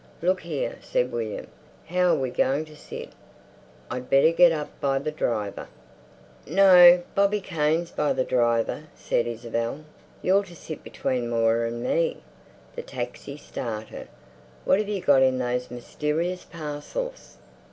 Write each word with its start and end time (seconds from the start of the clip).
"Look 0.23 0.41
here," 0.41 0.77
said 0.81 1.11
William, 1.11 1.45
"how 1.85 2.07
are 2.07 2.19
we 2.19 2.31
going 2.31 2.65
to 2.65 2.75
sit? 2.75 3.09
I'd 3.91 4.09
better 4.09 4.31
get 4.31 4.51
up 4.51 4.71
by 4.81 4.97
the 4.97 5.11
driver." 5.11 5.67
"No, 6.47 7.03
Bobby 7.13 7.39
Kane's 7.39 7.91
by 7.91 8.11
the 8.11 8.23
driver," 8.23 8.85
said 8.95 9.27
Isabel. 9.27 9.81
"You're 10.23 10.43
to 10.45 10.55
sit 10.55 10.83
between 10.83 11.29
Moira 11.29 11.67
and 11.67 11.83
me." 11.83 12.23
The 12.75 12.81
taxi 12.81 13.37
started. 13.37 14.07
"What 14.65 14.79
have 14.79 14.89
you 14.89 15.01
got 15.01 15.21
in 15.21 15.37
those 15.37 15.69
mysterious 15.69 16.45
parcels?" 16.45 17.37